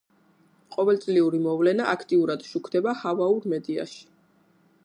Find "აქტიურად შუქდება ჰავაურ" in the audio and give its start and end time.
1.93-3.49